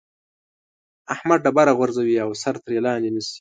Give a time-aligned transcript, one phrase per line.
[1.13, 3.29] احمد ډبره غورځوي او سر ترې لاندې نيسي.